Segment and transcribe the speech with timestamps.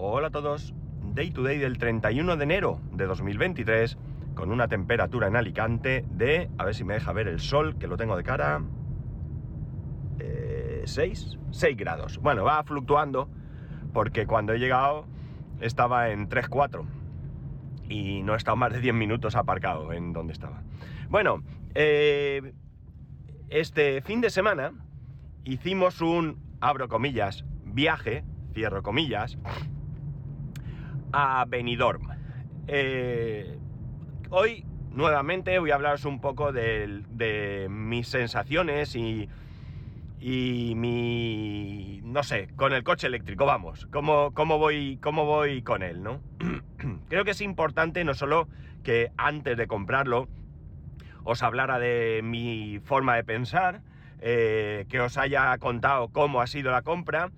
[0.00, 0.72] Hola a todos.
[1.12, 3.98] Day to day del 31 de enero de 2023
[4.36, 7.88] con una temperatura en Alicante de, a ver si me deja ver el sol, que
[7.88, 8.62] lo tengo de cara,
[10.84, 12.18] 6, eh, 6 grados.
[12.18, 13.28] Bueno, va fluctuando
[13.92, 15.04] porque cuando he llegado
[15.60, 16.86] estaba en 3, 4
[17.88, 20.62] y no he estado más de 10 minutos aparcado en donde estaba.
[21.08, 21.42] Bueno,
[21.74, 22.52] eh,
[23.48, 24.74] este fin de semana
[25.42, 28.22] hicimos un, abro comillas, viaje,
[28.54, 29.38] cierro comillas,
[31.12, 32.08] a Benidorm.
[32.66, 33.58] Eh,
[34.30, 39.28] hoy nuevamente voy a hablaros un poco de, mis sensaciones y,
[40.74, 42.00] mi...
[42.04, 46.20] no sé, con el coche eléctrico, vamos, cómo, cómo, voy, cómo voy con él, ¿no?
[47.08, 48.48] Creo que es importante no solo
[48.82, 50.28] que antes de comprarlo
[51.24, 53.82] os hablara de mi forma de pensar,
[54.20, 57.30] eh, que os haya contado cómo ha sido la compra,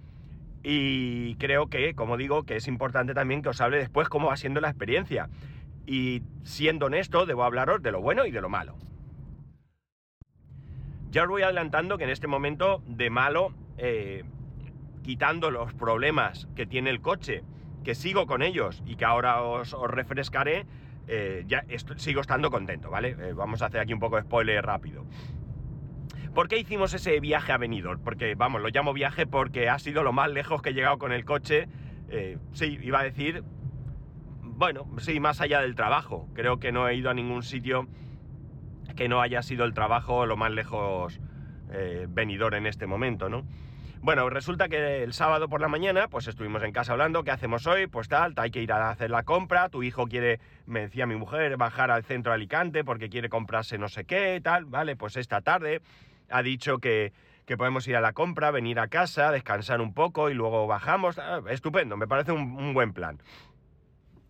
[0.62, 4.36] y creo que, como digo, que es importante también que os hable después cómo va
[4.36, 5.28] siendo la experiencia.
[5.86, 8.76] Y siendo honesto, debo hablaros de lo bueno y de lo malo.
[11.10, 14.22] Ya os voy adelantando que en este momento de malo, eh,
[15.02, 17.42] quitando los problemas que tiene el coche,
[17.82, 20.66] que sigo con ellos y que ahora os, refrescaré,
[21.08, 21.64] eh, ya
[21.96, 23.16] sigo estando contento, ¿vale?
[23.18, 25.04] Eh, vamos a hacer aquí un poco de spoiler rápido.
[26.34, 28.02] ¿Por qué hicimos ese viaje a Benidorm?
[28.02, 31.12] Porque, vamos, lo llamo viaje porque ha sido lo más lejos que he llegado con
[31.12, 31.66] el coche.
[32.08, 33.42] Eh, sí, iba a decir,
[34.40, 36.28] bueno, sí, más allá del trabajo.
[36.32, 37.88] Creo que no he ido a ningún sitio
[38.94, 41.20] que no haya sido el trabajo lo más lejos
[41.72, 43.44] eh, venidor en este momento, ¿no?
[44.02, 47.66] Bueno, resulta que el sábado por la mañana, pues estuvimos en casa hablando, ¿qué hacemos
[47.66, 47.86] hoy?
[47.86, 51.16] Pues tal, hay que ir a hacer la compra, tu hijo quiere, me decía mi
[51.16, 55.16] mujer, bajar al centro de Alicante porque quiere comprarse no sé qué, tal, vale, pues
[55.16, 55.82] esta tarde
[56.30, 57.12] ha dicho que,
[57.58, 61.18] podemos ir a la compra, venir a casa, descansar un poco y luego bajamos.
[61.18, 63.20] Ah, estupendo, me parece un, buen plan.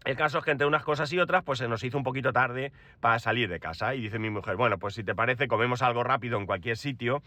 [0.07, 2.33] El caso es que entre unas cosas y otras, pues se nos hizo un poquito
[2.33, 3.95] tarde para salir de casa.
[3.95, 7.23] Y dice mi mujer, bueno, pues si te parece, comemos algo rápido en cualquier sitio.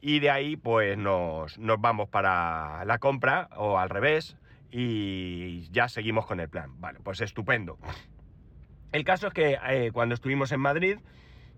[0.00, 4.36] Y de ahí, pues nos, vamos para la compra o al revés.
[4.70, 6.80] Y ya seguimos con el plan.
[6.80, 7.78] Vale, pues estupendo.
[8.92, 10.98] El caso es que eh, cuando estuvimos en Madrid,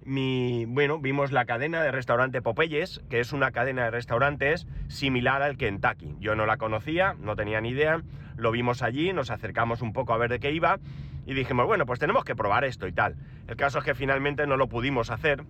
[0.04, 5.56] bueno, vimos la cadena de restaurante Popeyes, que es una cadena de restaurantes similar al
[5.56, 6.16] Kentucky.
[6.20, 8.02] Yo no la conocía, no tenía ni idea,
[8.36, 10.78] lo vimos allí, nos acercamos un poco a ver de qué iba
[11.26, 13.16] y dijimos, bueno, pues tenemos que probar esto y tal.
[13.48, 15.44] El caso es que finalmente no lo pudimos hacer.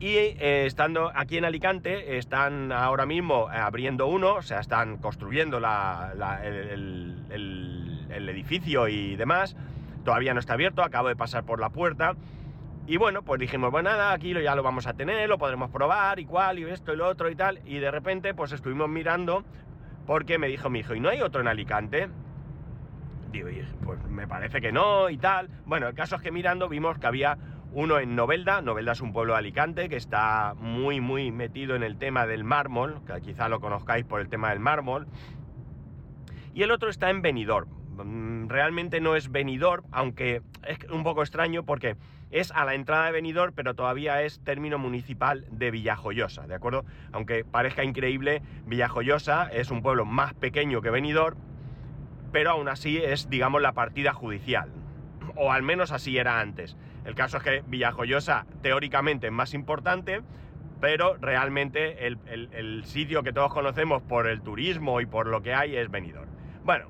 [0.00, 5.58] Y eh, estando aquí en Alicante, están ahora mismo abriendo uno, o sea, están construyendo
[5.58, 5.64] el
[8.28, 9.56] edificio y demás.
[10.04, 12.14] Todavía no está abierto, acabo de pasar por la puerta
[12.88, 16.18] y bueno, pues dijimos, bueno, nada, aquí ya lo vamos a tener, lo podremos probar
[16.18, 17.60] y cual, y esto y lo otro y tal.
[17.66, 19.44] Y de repente, pues estuvimos mirando,
[20.06, 22.08] porque me dijo mi hijo, ¿y no hay otro en Alicante?
[23.30, 23.50] Digo,
[23.84, 25.50] pues me parece que no y tal.
[25.66, 27.36] Bueno, el caso es que mirando vimos que había
[27.72, 28.62] uno en Novelda.
[28.62, 32.42] Novelda es un pueblo de Alicante que está muy, muy metido en el tema del
[32.42, 35.08] mármol, que quizá lo conozcáis por el tema del mármol.
[36.54, 37.68] Y el otro está en Benidorm.
[38.02, 41.96] Mm, realmente no es Benidorm, aunque es un poco extraño porque
[42.30, 46.84] es a la entrada de Benidorm, pero todavía es término municipal de Villajoyosa, ¿de acuerdo?
[47.12, 51.38] Aunque parezca increíble, Villajoyosa es un pueblo más pequeño que Benidorm,
[52.32, 54.70] pero aún así es, digamos, la partida judicial.
[55.36, 56.76] O al menos así era antes.
[57.04, 60.22] El caso es que Villajoyosa teóricamente es más importante,
[60.80, 65.54] pero realmente el, el sitio que todos conocemos por el turismo y por lo que
[65.54, 66.28] hay es Benidorm.
[66.64, 66.86] Bueno,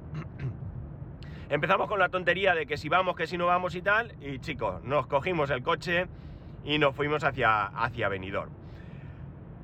[1.50, 4.38] Empezamos con la tontería de que si vamos, que si no vamos y tal, y
[4.38, 6.06] chicos, nos cogimos el coche
[6.62, 8.50] y nos fuimos hacia, hacia Benidorm.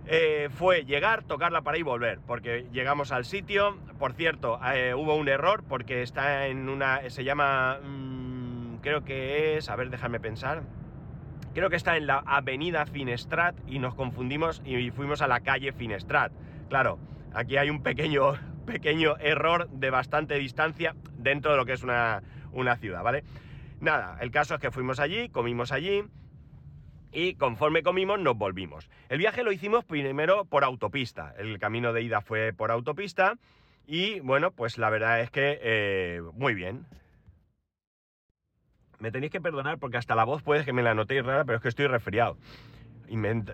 [0.07, 3.77] Eh, fue llegar, tocarla para y volver, porque llegamos al sitio.
[3.99, 7.09] Por cierto, eh, hubo un error porque está en una.
[7.11, 7.79] se llama.
[7.83, 9.69] Mm, creo que es.
[9.69, 10.63] A ver, déjame pensar.
[11.55, 15.73] Creo que está en la avenida Finestrat y nos confundimos y fuimos a la calle
[15.73, 16.33] Finestrat.
[16.69, 16.99] Claro,
[17.33, 18.33] aquí hay un pequeño,
[18.65, 22.23] pequeño error de bastante distancia dentro de lo que es una,
[22.81, 23.25] ciudad, ¿vale?
[23.81, 26.05] Nada, el caso es que fuimos allí, comimos allí
[27.13, 28.89] y conforme comimos nos volvimos.
[29.09, 33.37] El viaje lo hicimos primero por autopista, el camino de ida fue por autopista
[33.87, 36.87] y bueno, pues la verdad es que eh, muy bien.
[38.99, 41.57] Me tenéis que perdonar porque hasta la voz puede que me la notéis rara, pero
[41.57, 42.39] es que estoy resfriado.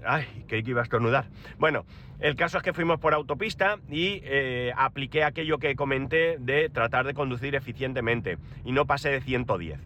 [0.06, 0.44] ¡Ay!
[0.46, 1.26] Creí que iba a estornudar.
[1.58, 1.84] Bueno,
[2.20, 7.06] el caso es que fuimos por autopista y eh, apliqué aquello que comenté de tratar
[7.06, 9.80] de conducir eficientemente y no pasé de 110.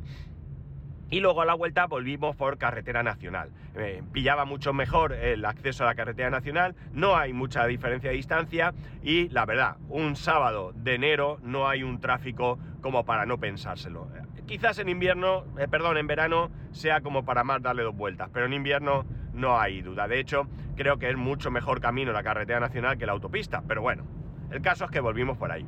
[1.10, 3.50] Y luego a la vuelta volvimos por carretera nacional.
[3.76, 8.16] Eh, pillaba mucho mejor el acceso a la carretera nacional, no hay mucha diferencia de
[8.16, 13.38] distancia y la verdad, un sábado de enero no hay un tráfico como para no
[13.38, 14.08] pensárselo.
[14.46, 18.46] Quizás en invierno, eh, perdón, en verano sea como para más darle dos vueltas, pero
[18.46, 20.06] en invierno no hay duda.
[20.06, 20.46] De hecho,
[20.76, 24.04] creo que es mucho mejor camino la carretera nacional que la autopista, pero bueno,
[24.50, 25.66] el caso es que volvimos por ahí.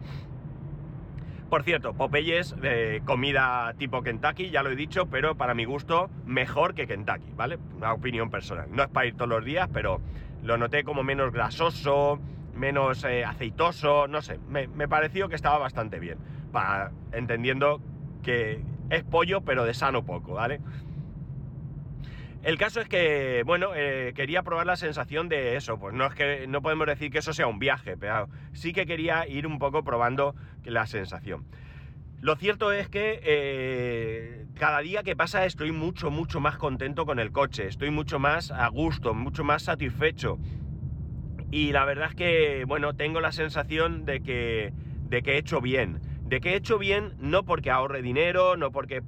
[1.49, 6.11] Por cierto, Popeyes, de comida tipo Kentucky, ya lo he dicho, pero para mi gusto
[6.25, 7.59] mejor que Kentucky, ¿vale?
[7.77, 8.67] Una opinión personal.
[8.71, 10.01] No es para ir todos los días, pero
[10.43, 12.19] lo noté como menos grasoso,
[12.55, 16.19] menos eh, aceitoso, no sé, me, me, pareció que estaba bastante bien,
[16.53, 17.81] para, entendiendo
[18.27, 20.61] que es pollo, pero de sano poco, ¿vale?
[22.43, 25.79] El caso es que, bueno, eh, quería probar la sensación de eso.
[25.79, 28.85] Pues no es que no podemos decir que eso sea un viaje, pero sí que
[28.85, 30.35] quería ir un poco probando
[30.65, 31.47] la sensación.
[32.21, 37.21] Lo cierto es que eh, cada día que pasa estoy mucho, mucho más contento con
[37.21, 40.39] el coche, estoy mucho más a gusto, mucho más satisfecho.
[41.53, 44.73] Y la verdad es que, bueno, tengo la sensación de que,
[45.09, 48.73] de que he hecho bien de que he hecho bien no porque ahorre dinero, no
[48.73, 49.03] porque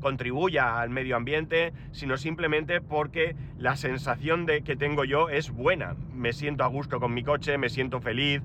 [0.00, 5.96] contribuya al medio ambiente, sino simplemente porque la sensación de que tengo yo es buena.
[6.14, 8.40] Me siento a gusto con mi coche, me siento feliz.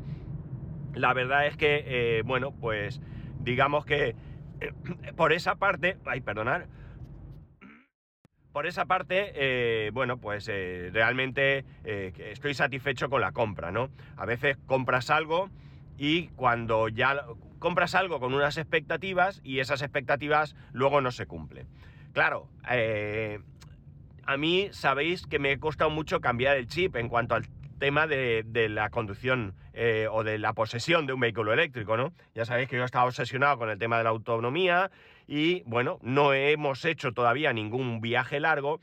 [0.96, 3.00] La verdad es que, eh, bueno, pues
[3.42, 4.16] digamos que
[5.16, 6.68] por esa parte, ay, perdonar,
[8.52, 13.90] por esa parte, eh, bueno, pues eh, realmente estoy satisfecho con la compra, ¿no?
[14.18, 15.52] A veces compras algo
[16.00, 17.24] y cuando ya
[17.60, 21.68] compras algo con unas expectativas y esas expectativas luego no se cumplen.
[22.14, 23.40] Claro, eh,
[24.26, 27.48] a mí sabéis que me ha costado mucho cambiar el chip en cuanto al
[27.80, 32.14] tema de, la conducción eh, o de la posesión de un vehículo eléctrico, ¿no?
[32.36, 34.92] Ya sabéis que yo estaba obsesionado con el tema de la autonomía
[35.28, 38.82] y, bueno, no hemos hecho todavía ningún viaje largo,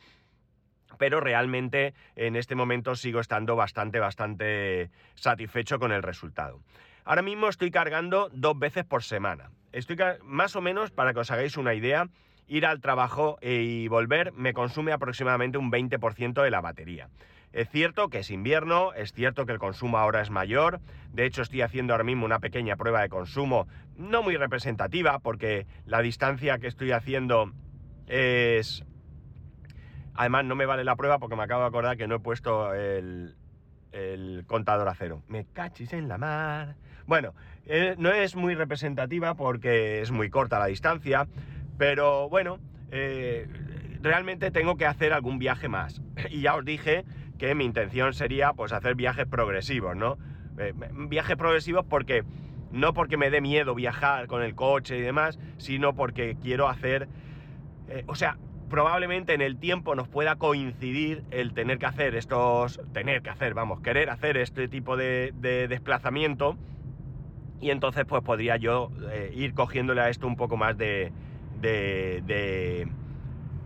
[0.99, 6.61] pero realmente en este momento sigo estando bastante, bastante satisfecho con el resultado.
[7.07, 9.53] Ahora mismo estoy cargando dos veces por semana.
[9.71, 12.09] Estoy más o menos, para que os hagáis una idea,
[12.49, 17.09] ir al trabajo y volver me consume aproximadamente un 20% de la batería.
[17.53, 20.81] Es cierto que es invierno, es cierto que el consumo ahora es mayor,
[21.13, 25.65] de hecho estoy haciendo ahora mismo una pequeña prueba de consumo, no muy representativa, porque
[25.85, 27.53] la distancia que estoy haciendo
[28.09, 28.85] es...
[30.15, 32.75] Además no me vale la prueba porque me acabo de acordar que no he puesto
[32.75, 33.37] el,
[33.93, 35.23] el contador a cero.
[35.29, 36.75] Me cachis en la mar.
[37.07, 37.35] Bueno,
[37.67, 41.29] eh, no es muy representativa porque es muy corta la distancia,
[41.79, 42.59] pero bueno,
[42.91, 43.47] eh,
[44.03, 46.03] realmente tengo que hacer algún viaje más.
[46.31, 47.05] Y ya os dije
[47.39, 50.19] que mi intención sería pues hacer viajes progresivos, ¿no?
[50.59, 50.75] Eh,
[51.09, 52.25] viajes progresivos porque
[52.73, 57.09] no porque me dé miedo viajar con el coche y demás, sino porque quiero hacer,
[58.07, 58.39] o sea,
[58.69, 63.55] probablemente en el tiempo nos pueda coincidir el tener que hacer estos, tener que hacer,
[63.55, 65.33] vamos, querer hacer este tipo de
[65.69, 66.59] desplazamiento
[67.61, 71.13] y entonces pues podría yo eh, ir cogiéndole a esto un poco más de,
[71.61, 72.87] de,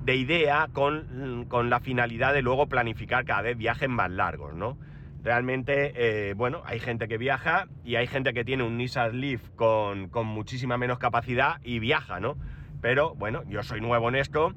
[0.07, 4.77] idea con, la finalidad de luego planificar cada vez viajes más largos, ¿no?
[5.23, 9.51] Realmente, eh, bueno, hay gente que viaja y hay gente que tiene un Nissan Leaf
[9.51, 12.37] con, con muchísima menos capacidad y viaja, ¿no?
[12.81, 14.55] Pero bueno, yo soy nuevo en esto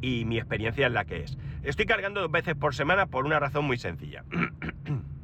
[0.00, 1.36] y mi experiencia es la que es.
[1.62, 4.24] Estoy cargando dos veces por semana por una razón muy sencilla.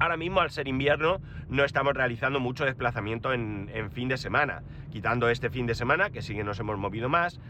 [0.00, 4.62] Ahora mismo, al ser invierno, no estamos realizando mucho desplazamiento en, fin de semana.
[4.92, 7.40] Quitando este fin de semana, que sí que nos hemos movido más,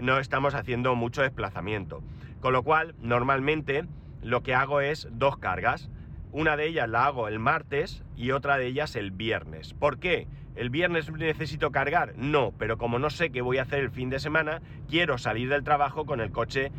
[0.00, 2.02] no estamos haciendo mucho desplazamiento.
[2.40, 3.84] Con lo cual, normalmente
[4.22, 5.90] lo que hago es dos cargas.
[6.32, 9.74] Una de ellas la hago el martes y otra de ellas el viernes.
[9.74, 10.28] ¿Por qué?
[10.54, 12.14] ¿El viernes necesito cargar?
[12.16, 15.48] No, pero como no sé qué voy a hacer el fin de semana, quiero salir
[15.48, 16.70] del trabajo con el coche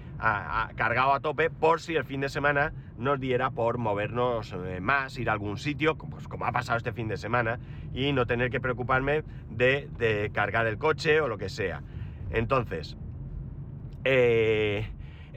[0.76, 5.18] cargado a tope por si el fin de semana nos diera por movernos eh, más,
[5.18, 7.60] ir a algún sitio, pues como ha pasado este fin de semana,
[7.94, 11.82] y no tener que preocuparme de, cargar el coche o lo que sea.
[12.30, 12.98] Entonces,
[14.04, 14.88] eh,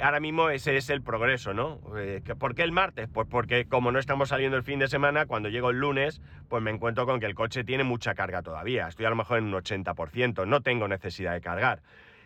[0.00, 1.80] ahora mismo ese es el progreso, ¿no?
[1.98, 3.08] Eh, ¿Por qué el martes?
[3.12, 6.62] Pues porque como no estamos saliendo el fin de semana, cuando llego el lunes, pues
[6.62, 8.88] me encuentro con que el coche tiene mucha carga todavía.
[8.88, 11.82] Estoy a lo mejor en un 80%, no tengo necesidad de cargar.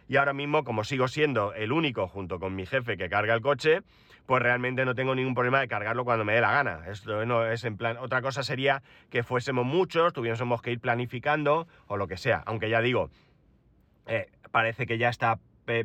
[0.08, 3.42] Y ahora mismo, como sigo siendo el único junto con mi jefe que carga el
[3.42, 3.82] coche,
[4.25, 6.80] pues realmente no tengo ningún problema de cargarlo cuando me dé la gana.
[6.88, 7.98] Esto no es en plan.
[7.98, 12.42] Otra cosa sería que fuésemos muchos, tuviésemos que ir planificando o lo que sea.
[12.46, 13.10] Aunque ya digo,
[14.06, 15.38] eh, parece que ya está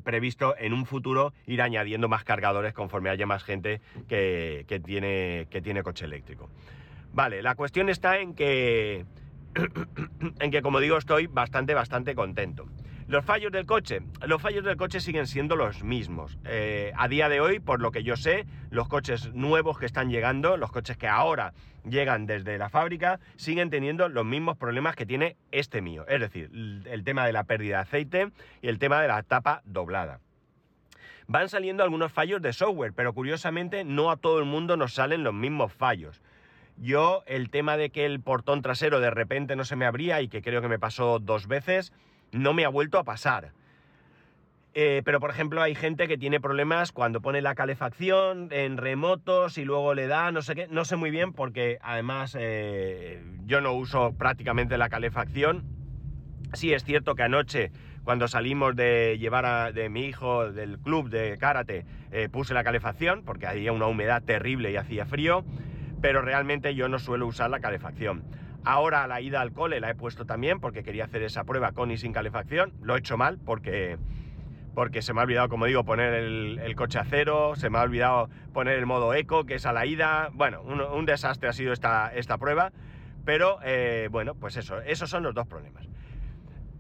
[0.04, 5.62] previsto en un futuro ir añadiendo más cargadores conforme haya más gente que, tiene, que
[5.62, 6.50] tiene coche eléctrico.
[7.12, 9.06] Vale, la cuestión está en que,
[10.40, 12.66] en que, como digo, estoy bastante, bastante contento.
[13.14, 14.02] Los fallos del coche.
[14.26, 16.40] Los fallos del coche siguen siendo los mismos.
[16.46, 20.10] Eh, a día de hoy, por lo que yo sé, los coches nuevos que están
[20.10, 21.54] llegando, los coches que ahora
[21.88, 26.08] llegan desde la fábrica, siguen teniendo los mismos problemas que tiene este mío.
[26.08, 26.50] Es decir,
[26.86, 28.32] el tema de la pérdida de aceite
[28.64, 30.20] y el tema de la tapa doblada.
[31.28, 35.24] Van saliendo algunos fallos de software, pero curiosamente no a todo el mundo nos salen
[35.24, 36.24] los mismos fallos.
[36.78, 40.30] Yo, el tema de que el portón trasero de repente no se me abría y
[40.30, 41.94] que creo que me pasó dos veces,
[42.34, 43.52] no me ha vuelto a pasar.
[44.76, 49.60] Eh, pero por ejemplo hay gente que tiene problemas cuando pone la calefacción en remotos
[49.60, 53.62] y luego le da, no sé qué, no sé muy bien porque además eh, yo
[53.62, 55.64] no uso prácticamente la calefacción.
[56.54, 57.72] Sí es cierto que anoche
[58.04, 62.64] cuando salimos de llevar a de mi hijo del club de karate eh, puse la
[62.64, 65.46] calefacción porque había una humedad terrible y hacía frío,
[66.02, 68.24] pero realmente yo no suelo usar la calefacción.
[68.66, 71.92] Ahora la ida al cole la he puesto también porque quería hacer esa prueba con
[71.92, 72.74] y sin calefacción.
[72.82, 73.98] Lo he hecho mal porque,
[74.74, 77.82] porque se me ha olvidado, como digo, poner el, coche a cero, se me ha
[77.82, 80.30] olvidado poner el modo eco, que es a la ida.
[80.34, 82.72] Bueno, un, desastre ha sido esta, esta prueba.
[83.26, 85.88] Pero eh, bueno, pues eso, esos son los dos problemas.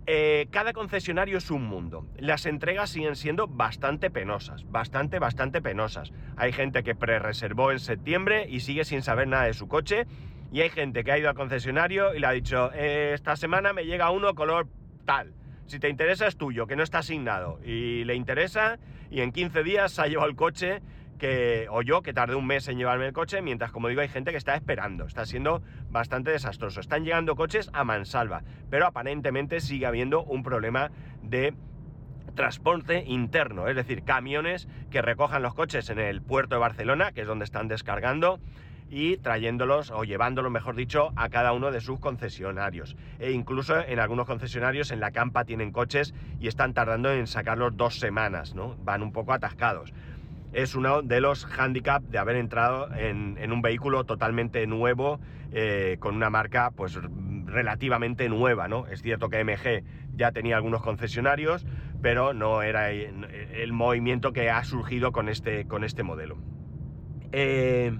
[0.05, 2.05] Eh, cada concesionario es un mundo.
[2.17, 6.11] Las entregas siguen siendo bastante penosas, bastante, bastante penosas.
[6.35, 10.05] Hay gente que pre-reservó en septiembre y sigue sin saber nada de su coche
[10.53, 13.73] y hay gente que ha ido al concesionario y le ha dicho, eh, esta semana
[13.73, 14.67] me llega uno color
[15.03, 15.33] tal.
[15.65, 17.59] Si te interesa es tuyo, que no está asignado.
[17.65, 18.77] Y le interesa
[19.09, 20.83] y en 15 días se ha llevado el coche
[21.17, 24.09] que, o yo, que tardé un mes en llevarme el coche, mientras, como digo, hay
[24.09, 25.07] gente que está esperando.
[25.07, 26.81] Está siendo bastante desastroso.
[26.81, 30.91] Están llegando coches a mansalva, pero aparentemente sigue habiendo un problema
[31.23, 31.55] de
[32.35, 37.21] transporte interno, es decir, camiones que recojan los coches en el puerto de Barcelona, que
[37.21, 38.39] es donde están descargando,
[38.93, 42.95] y trayéndolos o llevándolos, mejor dicho, a cada uno de sus concesionarios.
[43.19, 47.75] E incluso en algunos concesionarios en la campa tienen coches y están tardando en sacarlos
[47.75, 48.75] dos semanas, ¿no?
[48.83, 49.91] Van un poco atascados.
[50.53, 55.19] Es uno de los handicaps de haber entrado en, un vehículo totalmente nuevo,
[55.51, 56.99] eh, con una marca pues
[57.45, 58.85] relativamente nueva, ¿no?
[58.85, 59.83] Es cierto que MG
[60.15, 61.65] ya tenía algunos concesionarios,
[62.03, 66.37] pero no era el movimiento que ha surgido con este, con este modelo.
[67.31, 67.97] Eh,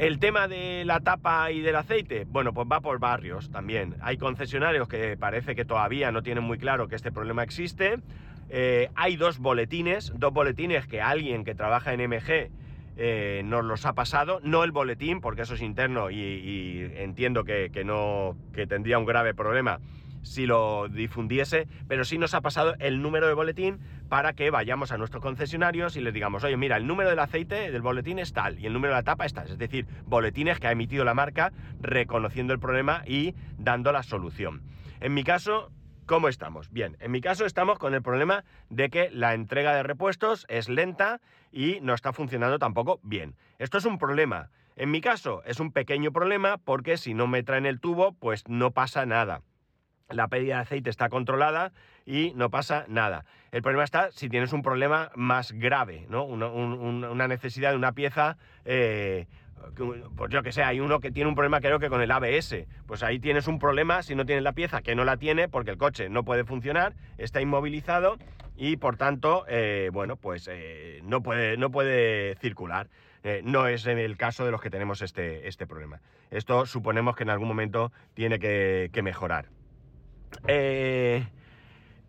[0.00, 3.96] el tema de la tapa y del aceite, bueno, pues va por barrios también.
[4.00, 7.98] Hay concesionarios que parece que todavía no tienen muy claro que este problema existe.
[8.48, 12.48] Eh, hay dos boletines, dos boletines que alguien que trabaja en MG
[12.96, 17.68] eh, nos los ha pasado, no el boletín, porque eso es interno y, entiendo que,
[17.70, 19.80] que, no, que tendría un grave problema
[20.22, 24.92] si lo difundiese, pero sí nos ha pasado el número de boletín para que vayamos
[24.92, 28.32] a nuestros concesionarios y les digamos, oye, mira, el número del aceite del boletín es
[28.32, 29.48] tal y el número de la tapa es tal.
[29.48, 34.62] Es decir, boletines que ha emitido la marca reconociendo el problema y dando la solución.
[35.00, 35.70] En mi caso,
[36.06, 36.70] ¿cómo estamos?
[36.70, 40.68] Bien, en mi caso estamos con el problema de que la entrega de repuestos es
[40.68, 41.20] lenta
[41.52, 43.36] y no está funcionando tampoco bien.
[43.58, 44.50] Esto es un problema.
[44.76, 48.48] En mi caso es un pequeño problema porque si no me traen el tubo, pues
[48.48, 49.42] no pasa nada
[50.10, 51.72] la pérdida de aceite está controlada
[52.06, 53.24] y no pasa nada.
[53.52, 56.24] El problema está si tienes un problema más grave, ¿no?
[56.24, 59.26] Una, necesidad de una pieza, eh,
[60.16, 62.66] pues yo que sé, hay uno que tiene un problema creo que con el ABS,
[62.86, 65.70] pues ahí tienes un problema si no tienes la pieza, que no la tiene porque
[65.70, 68.16] el coche no puede funcionar, está inmovilizado
[68.56, 72.88] y por tanto, eh, bueno, pues eh, no, puede, no puede circular.
[73.44, 76.00] no es en el caso de los que tenemos este, este problema.
[76.30, 79.46] Esto suponemos que en algún momento tiene que mejorar.
[80.46, 81.26] Eh,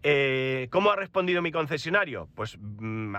[0.03, 2.27] eh, ¿Cómo ha respondido mi concesionario?
[2.33, 3.15] Pues mm,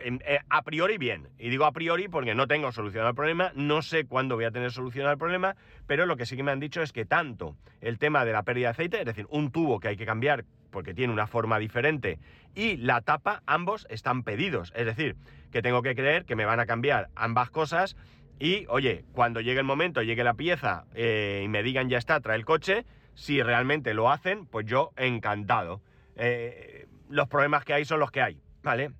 [0.00, 1.28] eh, a priori bien.
[1.38, 4.52] Y digo a priori porque no tengo solución al problema, no sé cuándo voy a
[4.52, 5.56] tener solución al problema,
[5.86, 8.44] pero lo que sí que me han dicho es que tanto el tema de la
[8.44, 11.58] pérdida de aceite, es decir, un tubo que hay que cambiar porque tiene una forma
[11.58, 12.18] diferente,
[12.54, 14.72] y la tapa, ambos están pedidos.
[14.74, 15.16] Es decir,
[15.50, 17.96] que tengo que creer que me van a cambiar ambas cosas
[18.38, 22.36] y, oye, cuando llegue el momento, llegue la pieza y me digan ya está, trae
[22.36, 25.82] el coche, si realmente lo hacen, pues yo encantado.
[26.16, 28.92] Eh, los problemas que hay son los que hay, ¿vale?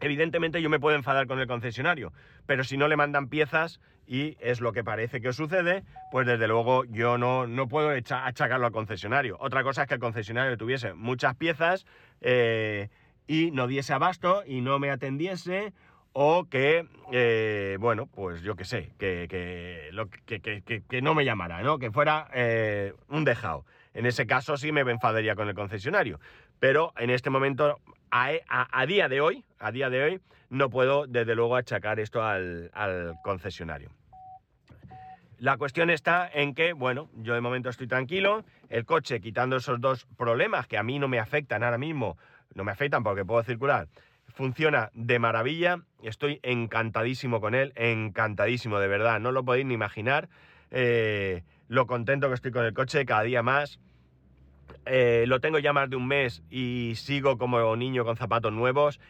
[0.00, 2.12] Evidentemente yo me puedo enfadar con el concesionario,
[2.46, 6.48] pero si no le mandan piezas y es lo que parece que sucede, pues desde
[6.48, 9.36] luego yo no, no puedo achacarlo al concesionario.
[9.38, 11.86] Otra cosa es que el concesionario tuviese muchas piezas
[12.20, 12.88] eh,
[13.28, 15.72] y no diese abasto y no me atendiese
[16.12, 21.78] o que, eh, bueno, pues yo qué sé, que, que, no me llamara, ¿no?
[21.78, 23.64] Que fuera eh, un dejado.
[23.94, 26.20] En ese caso sí me enfadaría con el concesionario.
[26.58, 31.34] Pero en este momento, a, día de hoy, a día de hoy, no puedo desde
[31.34, 33.90] luego achacar esto al, al concesionario.
[35.38, 39.80] La cuestión está en que, bueno, yo de momento estoy tranquilo, el coche quitando esos
[39.80, 42.16] dos problemas que a mí no me afectan ahora mismo,
[42.54, 43.88] no me afectan porque puedo circular,
[44.32, 50.28] funciona de maravilla, estoy encantadísimo con él, encantadísimo de verdad, no lo podéis ni imaginar
[50.72, 53.78] eh, lo contento que estoy con el coche cada día más.
[54.86, 59.00] Eh, lo tengo ya más de un mes y sigo como niño con zapatos nuevos.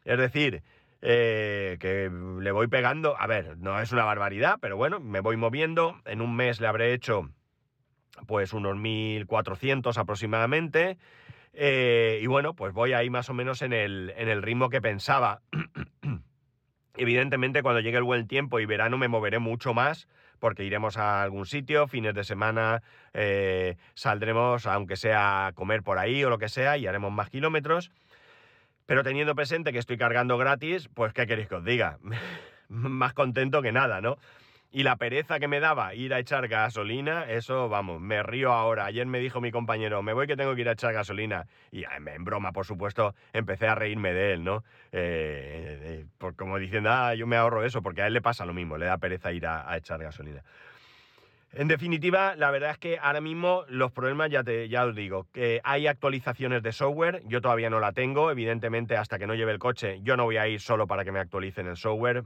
[0.04, 0.62] Es decir,
[1.02, 2.08] eh, que
[2.40, 6.00] le voy pegando, a ver, no es una barbaridad, pero bueno, me voy moviendo.
[6.04, 7.30] En un mes le habré hecho
[8.26, 10.98] pues unos 1400 aproximadamente.
[11.58, 14.82] Eh, y bueno, pues voy ahí más o menos en el, en el ritmo que
[14.82, 15.40] pensaba.
[16.96, 20.06] Evidentemente, cuando llegue el buen tiempo y verano me moveré mucho más,
[20.38, 22.82] porque iremos a algún sitio, fines de semana
[23.14, 27.30] eh, saldremos, aunque sea a comer por ahí o lo que sea, y haremos más
[27.30, 27.90] kilómetros.
[28.84, 31.98] Pero teniendo presente que estoy cargando gratis, pues ¿qué queréis que os diga?
[32.68, 34.18] más contento que nada, ¿no?
[34.70, 38.84] Y la pereza que me daba ir a echar gasolina, eso, vamos, me río ahora.
[38.84, 41.46] Ayer me dijo mi compañero, me voy que tengo que ir a echar gasolina.
[41.70, 44.64] Y en broma, por supuesto, empecé a reírme de él, ¿no?
[44.92, 48.52] Eh, eh como diciendo, ah, yo me ahorro eso, porque a él le pasa lo
[48.52, 50.42] mismo, le da pereza ir a, echar gasolina.
[51.52, 55.26] En definitiva, la verdad es que ahora mismo los problemas, ya, te, ya os digo,
[55.32, 59.52] que hay actualizaciones de software, yo todavía no la tengo, evidentemente hasta que no lleve
[59.52, 62.24] el coche, yo no voy a ir solo para que me actualicen el software,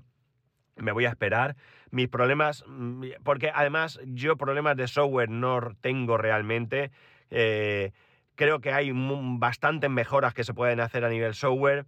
[0.82, 1.56] me voy a esperar.
[1.90, 6.90] Mis problemas, mm, porque además yo problemas de software no tengo realmente.
[7.30, 7.92] Eh,
[8.34, 11.86] creo que hay bastantes mejoras que se pueden hacer a nivel software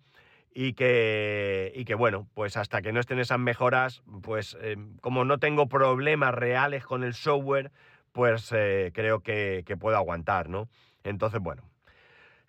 [0.55, 5.25] y que, y que bueno, pues hasta que no estén esas mejoras, pues eh, como
[5.25, 7.71] no tengo problemas reales con el software,
[8.13, 10.69] pues eh, creo que, que puedo aguantar, ¿no?
[11.05, 11.63] Entonces, bueno,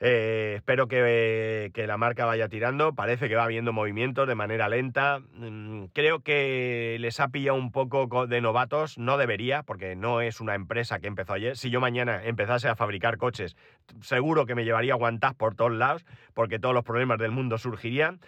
[0.05, 2.93] eh, espero que, la marca vaya tirando.
[2.93, 5.19] Parece que va habiendo movimientos de manera lenta.
[5.35, 8.97] Mm, creo que les ha pillado un poco de novatos.
[8.97, 11.55] No debería, porque no es una empresa que empezó ayer.
[11.55, 13.55] Si yo mañana empezase a fabricar coches,
[14.01, 18.19] seguro que me llevaría aguantar por todos lados, porque todos los problemas del mundo surgirían.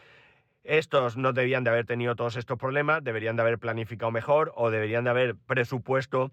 [0.64, 4.72] Estos no debían de haber tenido todos estos problemas, deberían de haber planificado mejor o
[4.72, 6.32] deberían de haber presupuesto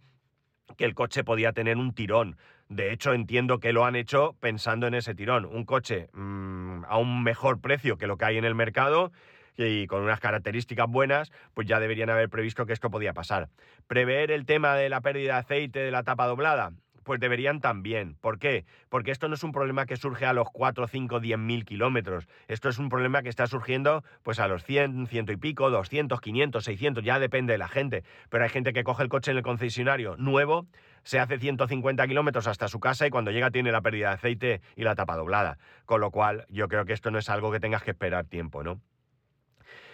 [0.76, 2.36] que el coche podía tener un tirón.
[2.72, 5.44] De hecho, entiendo que lo han hecho pensando en ese tirón.
[5.44, 9.12] Un coche mm, a un mejor precio que lo que hay en el mercado
[9.58, 13.50] y con unas características buenas, pues ya deberían haber previsto que esto podía pasar.
[13.88, 16.72] Prever el tema de la pérdida de aceite de la tapa doblada,
[17.04, 18.16] pues deberían también.
[18.20, 18.64] ¿Por qué?
[18.88, 22.28] Porque esto no es un problema que surge a los 4, 5, 10 mil kilómetros.
[22.48, 26.20] Esto es un problema que está surgiendo pues a los 100, ciento y pico, 200,
[26.20, 28.04] 500, 600, ya depende de la gente.
[28.30, 30.66] Pero hay gente que coge el coche en el concesionario nuevo,
[31.02, 34.60] se hace 150 kilómetros hasta su casa y cuando llega tiene la pérdida de aceite
[34.76, 35.58] y la tapa doblada.
[35.84, 38.62] Con lo cual yo creo que esto no es algo que tengas que esperar tiempo,
[38.62, 38.80] ¿no?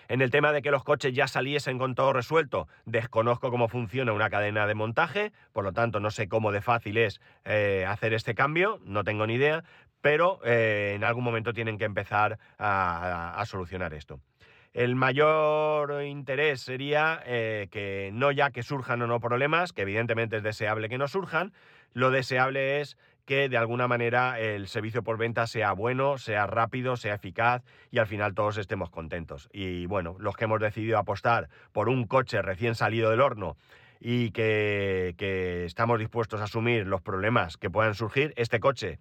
[0.09, 4.15] En el tema de que los coches ya saliesen con todo resuelto, desconozco cómo funciona
[4.15, 8.15] una cadena de montaje, por lo tanto no sé cómo de fácil es eh, hacer
[8.15, 9.65] este cambio, no tengo ni idea,
[10.01, 14.19] pero eh, en algún momento tienen que empezar a, solucionar esto.
[14.73, 20.39] El mayor interés sería eh, que no ya que surjan o no problemas, que evidentemente
[20.39, 21.53] es deseable que no surjan,
[21.93, 22.97] lo deseable es
[23.29, 27.99] que de alguna manera el servicio por venta sea bueno, sea rápido, sea eficaz y
[27.99, 29.51] al final todos estemos contentos.
[29.53, 33.59] Y bueno, los que hemos decidido apostar por un coche recién salido del horno
[34.01, 35.15] y que,
[35.67, 38.99] estamos dispuestos a asumir los problemas que puedan surgir, este coche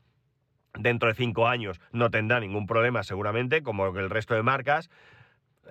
[0.74, 4.90] dentro de cinco años no tendrá ningún problema seguramente, como el resto de marcas,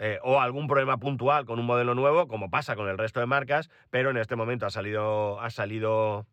[0.01, 3.27] eh, o algún problema puntual con un modelo nuevo, como pasa con el resto de
[3.27, 6.27] marcas, pero en este momento ha salido, ha salido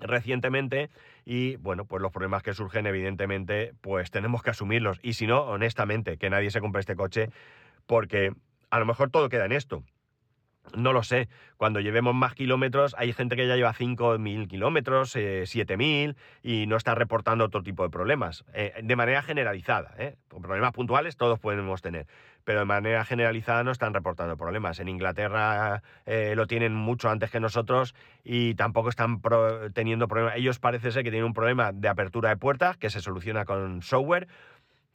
[0.00, 0.90] recientemente
[1.24, 5.42] y bueno, pues los problemas que surgen evidentemente pues tenemos que asumirlos y si no,
[5.42, 7.30] honestamente, que nadie se compre este coche
[7.86, 8.32] porque
[8.70, 9.82] a lo mejor todo queda en esto.
[10.76, 11.28] No lo sé.
[11.56, 16.76] Cuando llevemos más kilómetros, hay gente que ya lleva 5.000 kilómetros, 7.000 eh, y no
[16.76, 18.44] está reportando otro tipo de problemas.
[18.52, 19.94] Eh, de manera generalizada.
[19.98, 20.16] ¿eh?
[20.28, 22.06] Problemas puntuales todos podemos tener,
[22.44, 24.80] pero de manera generalizada no están reportando problemas.
[24.80, 29.20] En Inglaterra lo tienen mucho antes que nosotros y tampoco están
[29.72, 30.36] teniendo problemas.
[30.36, 33.82] Ellos parece ser que tienen un problema de apertura de puertas que se soluciona con
[33.82, 34.28] software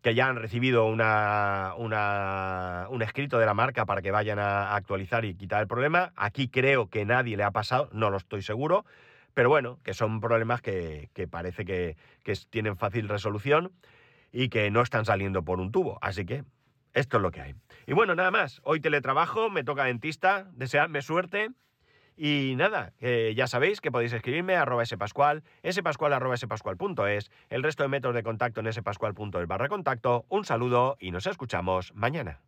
[0.06, 5.26] que ya han recibido una, un escrito de la marca para que vayan a actualizar
[5.26, 6.14] y quitar el problema.
[6.16, 8.86] Aquí creo que nadie le ha pasado, no lo estoy seguro,
[9.34, 11.98] Pero bueno, que son problemas que, parece que
[12.52, 13.72] tienen fácil resolución
[14.32, 15.98] y que no están saliendo por un tubo.
[16.02, 16.44] Así que
[16.96, 17.56] esto es lo que hay.
[17.86, 18.62] Y bueno, nada más.
[18.64, 21.52] Hoy teletrabajo, me toca dentista, deseadme suerte.
[22.18, 22.94] Y nada,
[23.36, 26.38] ya sabéis que podéis escribirme a arroba spascual, spascual arroba
[27.50, 30.26] el resto de métodos de contacto en spascual.es barra contacto.
[30.30, 32.40] Un saludo y nos escuchamos mañana.